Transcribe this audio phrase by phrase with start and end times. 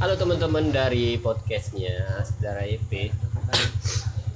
[0.00, 3.12] Halo teman-teman dari podcastnya Asdar IP.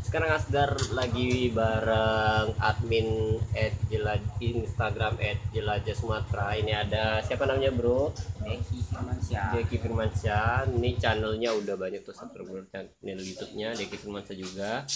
[0.00, 6.56] Sekarang Asdar lagi bareng admin at Jelaj Instagram at Jelajah Sumatera.
[6.56, 8.08] Ini ada siapa namanya bro?
[8.40, 9.52] Deki Firmansyah.
[9.52, 10.64] Deki Firmansyah.
[10.72, 14.88] Ini channelnya udah banyak tuh subscriber channel YouTube-nya Deki Firmansyah juga.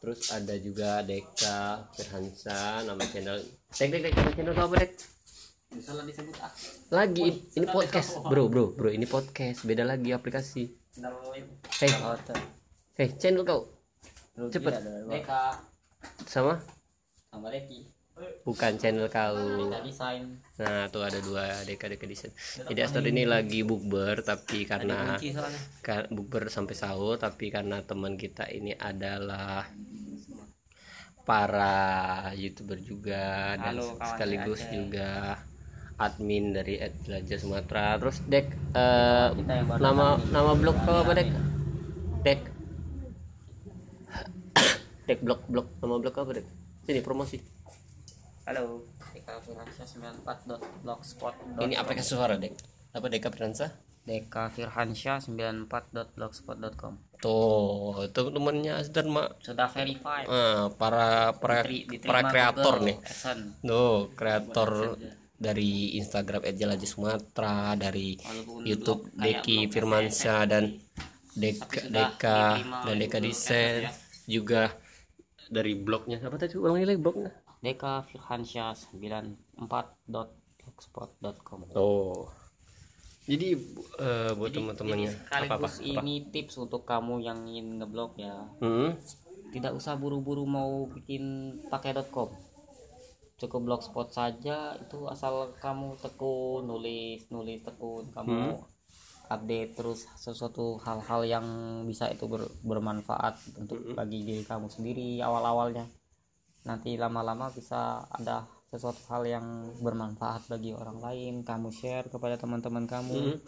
[0.00, 3.44] Terus ada juga Deka Firhansyah nama channel.
[3.76, 5.15] Dek dek dek nama channel apa dek?
[5.76, 6.48] Disebut ah.
[6.88, 8.24] Lagi ini podcast.
[8.24, 10.72] bro bro bro ini podcast beda lagi aplikasi.
[11.76, 11.92] Hei.
[12.96, 13.68] Hei channel kau.
[14.48, 14.72] Cepet.
[15.04, 15.60] Deka
[16.24, 16.56] sama?
[17.28, 17.92] Sama Deki.
[18.48, 19.36] bukan channel kau.
[20.56, 22.32] Nah tuh ada dua deka deka desain.
[22.72, 23.28] Jadi Astor ini.
[23.28, 25.20] lagi bukber tapi karena
[26.08, 29.68] bukber sampai sahur tapi karena teman kita ini adalah
[31.26, 35.36] para youtuber juga dan Halo, sekaligus juga
[35.96, 37.96] admin dari Ed Jelajah Sumatera.
[37.96, 41.28] Terus dek baru nama nama blog kau apa dek?
[42.22, 42.40] Dek.
[45.06, 45.66] Dek blog blog.
[45.80, 46.46] Nama blog apa dek?
[46.84, 47.38] Sini promosi.
[48.44, 48.86] Halo.
[49.10, 49.86] Deka Firhansyah
[50.22, 51.34] 94.blogspot.
[51.66, 52.54] ini aplikasi suara dek?
[52.94, 53.74] Apa deka Piransa
[54.06, 56.94] Deka Firhansyah 94.blogspot.com.
[57.18, 59.42] tuh teman-temannya Asdar mak.
[59.42, 60.30] Sudah verified.
[60.30, 62.96] Ah, para para Diteri- para kreator Google nih.
[63.66, 64.94] No kreator
[65.36, 70.80] dari Instagram Ejalaji Sumatera dari Walaupun YouTube Deki Firmansyah dan
[71.36, 72.40] Deka Deka
[72.88, 74.72] dan Deka Desain Adsense, juga
[75.52, 81.76] dari blognya apa tadi ulangi lagi blognya Deka Firhansyah 94.blogspot.com.
[81.76, 82.32] oh
[83.26, 83.58] jadi
[83.98, 88.46] eh, buat teman-temannya apa apa ini tips untuk kamu yang ingin ngeblog ya.
[88.62, 88.94] hmm?
[89.50, 92.30] Tidak usah buru-buru mau bikin pakai .com.
[93.36, 98.56] Cukup blogspot saja itu asal kamu tekun nulis nulis tekun kamu
[99.28, 101.46] update terus sesuatu hal-hal yang
[101.90, 105.84] bisa itu ber- bermanfaat untuk bagi diri kamu sendiri awal-awalnya.
[106.68, 109.46] Nanti lama-lama bisa ada sesuatu hal yang
[109.84, 113.38] bermanfaat bagi orang lain kamu share kepada teman-teman kamu Hmm.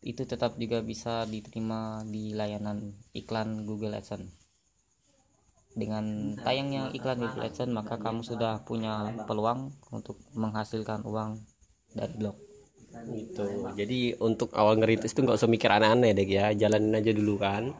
[0.00, 2.78] itu tetap juga bisa diterima di layanan
[3.12, 4.39] iklan Google AdSense.
[5.70, 11.38] Dengan tayangnya iklan Google AdSense, maka kamu sudah punya peluang untuk menghasilkan uang
[11.94, 12.36] dari blog.
[13.06, 13.70] gitu.
[13.78, 16.50] Jadi untuk awal ngerintis itu nggak usah mikir aneh-aneh deh ya.
[16.50, 17.70] Jalanin aja dulu kan?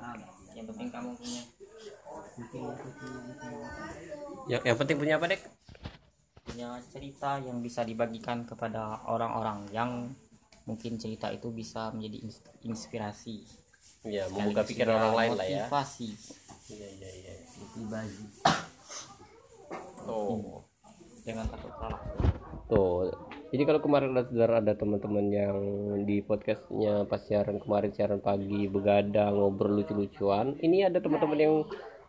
[0.55, 1.43] Yang penting kamu punya.
[4.47, 5.43] Yang, yang penting punya apa dek?
[6.47, 9.91] Punya cerita yang bisa dibagikan kepada orang-orang yang
[10.67, 13.43] mungkin cerita itu bisa menjadi ins- inspirasi.
[14.09, 16.09] Ya membuka pikiran orang lain lah ya Motivasi.
[16.73, 17.35] iya iya iya
[17.77, 18.25] Dibagi.
[20.09, 20.65] oh
[21.25, 22.01] Jangan takut salah.
[22.71, 23.13] Tuh.
[23.51, 25.59] Jadi kalau kemarin ada saudara ada teman-teman yang
[26.07, 30.55] di podcastnya pas siaran kemarin siaran pagi begadang ngobrol lucu-lucuan.
[30.63, 31.55] Ini ada teman-teman yang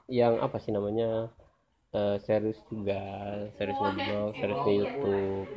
[0.06, 1.34] yang apa sih namanya
[1.98, 3.02] eh, serius juga
[3.58, 5.50] serius ngobrol serius di YouTube.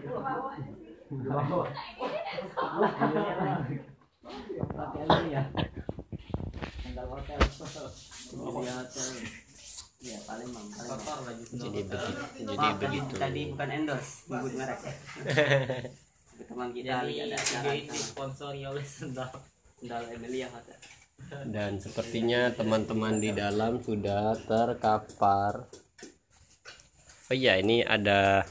[11.55, 11.99] Jadi begitu.
[12.45, 13.15] Jadi begitu.
[13.19, 14.79] Tadi bukan endorse, nyebut merek.
[16.51, 19.31] Teman kita lagi ada acara disponsori oleh Sendal.
[19.79, 20.75] Sendal Emilia kata.
[21.47, 25.67] Dan sepertinya teman-teman di dalam sudah terkapar.
[27.31, 28.45] Oh iya, ini ada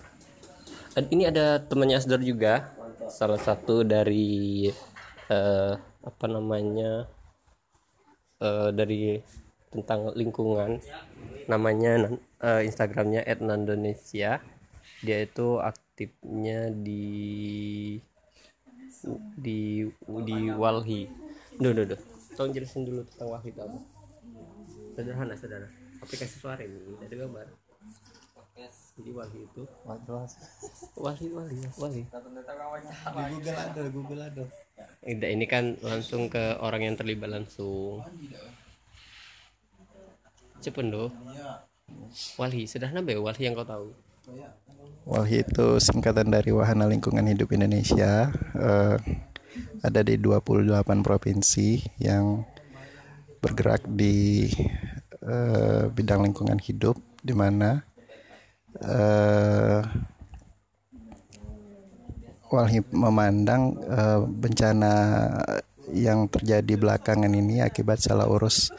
[0.98, 2.72] ad- ini ada temannya Asdor juga.
[3.12, 4.68] Salah satu dari
[5.28, 7.08] eh, apa namanya?
[8.44, 9.24] Eh, dari
[9.72, 10.84] tentang lingkungan.
[11.48, 12.12] Namanya
[12.44, 14.44] eh, Instagramnya @nandonesia.
[15.04, 17.03] Dia itu aktifnya di
[19.36, 19.84] di
[20.24, 21.08] di Walhi.
[21.59, 22.00] Duh, duh, duh.
[22.34, 23.80] Tolong jelasin dulu tentang Walhi apa.
[24.94, 25.70] Sederhana, sederhana.
[26.03, 27.48] Aplikasi suara ini, ada gambar.
[28.94, 29.64] Jadi Walhi itu
[30.94, 32.03] Walhi, Walhi, ya, Walhi.
[33.34, 34.44] Google ada, Google ada.
[35.03, 38.03] Ini kan langsung ke orang yang terlibat langsung.
[40.64, 41.11] Cepet doh.
[42.40, 43.91] Walhi, sederhana be Walhi yang kau tahu.
[45.03, 48.32] WALHI itu singkatan dari Wahana Lingkungan Hidup Indonesia.
[48.55, 48.96] Eh,
[49.84, 52.47] ada di 28 provinsi yang
[53.44, 54.47] bergerak di
[55.20, 57.84] eh, bidang lingkungan hidup di mana
[58.79, 59.84] eh,
[62.53, 64.94] Walhi memandang eh, bencana
[65.90, 68.70] yang terjadi belakangan ini akibat salah urus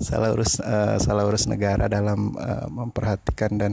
[0.00, 3.72] salah urus eh, salah urus negara dalam eh, memperhatikan dan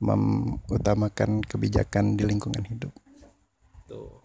[0.00, 2.94] mengutamakan kebijakan di lingkungan hidup.
[3.84, 4.24] Tuh.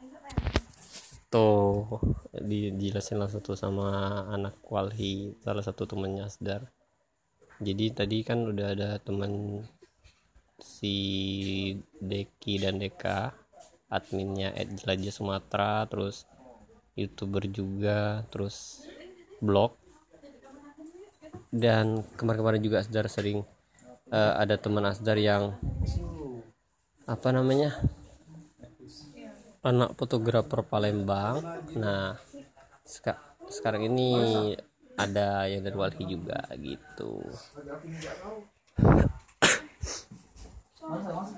[1.33, 1.97] tuh
[2.29, 6.69] dijelasin langsung tuh sama anak Walhi salah satu temennya Asdar
[7.57, 9.65] jadi tadi kan udah ada temen
[10.63, 10.95] si
[11.99, 13.35] Deki dan Deka
[13.91, 16.23] adminnya Ed Jelajah Sumatera terus
[16.95, 18.87] youtuber juga terus
[19.43, 19.75] blog.
[21.53, 23.43] Dan kemarin-kemarin juga Asdar sering
[24.09, 25.53] eh, ada teman Asdar yang
[27.03, 27.75] apa namanya
[29.61, 31.43] anak fotografer Palembang.
[31.77, 32.15] Nah
[32.87, 33.21] seka-
[33.51, 34.11] sekarang ini
[34.93, 37.21] ada yang dari Walhi juga gitu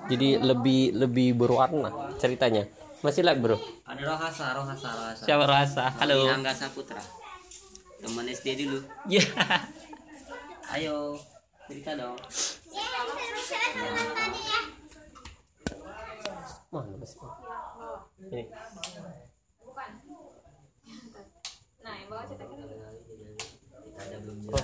[0.05, 2.65] jadi lebih lebih berwarna ceritanya
[2.99, 5.23] masih lag bro Ada Rohasa, Rohasa, Rohasa.
[5.23, 6.97] siapa rasa halo Angga Saputra.
[7.95, 8.79] Teman SD dulu.
[9.07, 9.21] ya
[10.67, 11.17] Ayo,
[11.65, 12.17] cerita dong.
[16.67, 17.17] mana masih
[18.25, 18.41] ini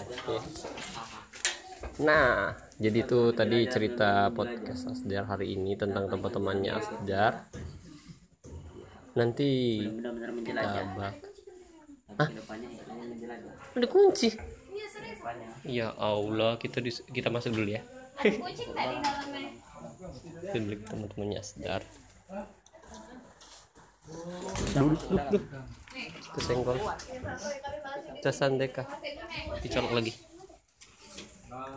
[0.01, 0.37] Oke.
[1.99, 7.45] Nah, jadi itu tadi cerita podcast Asdar hari ini tentang teman-temannya Asdar.
[9.13, 9.49] Nanti
[10.41, 11.13] kita bak.
[12.17, 13.53] Menjelajah.
[13.77, 14.33] Ada kunci.
[15.61, 17.85] Ya Allah, kita dis- kita masuk dulu ya.
[20.51, 21.85] Dulu teman-temannya Asdar.
[24.73, 25.37] Dulu, dulu.
[26.33, 26.77] Kesenggol.
[28.25, 28.89] Casan deka.
[29.61, 30.30] Dicolok lagi.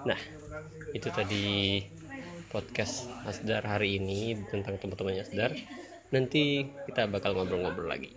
[0.02, 0.18] Nah,
[0.90, 1.78] itu tadi
[2.50, 5.54] podcast Asdar hari ini tentang teman-temannya Asdar.
[6.10, 8.10] Nanti kita bakal ngobrol-ngobrol lagi.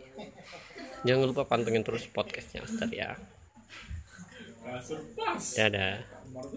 [1.06, 3.14] Jangan lupa pantengin terus podcastnya Asdar ya.
[5.54, 6.17] Dadah.